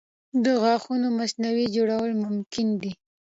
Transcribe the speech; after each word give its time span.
د 0.43 0.45
غاښونو 0.61 1.07
مصنوعي 1.19 1.65
جوړول 1.75 2.11
ممکنه 2.25 2.73
دي. 2.81 2.91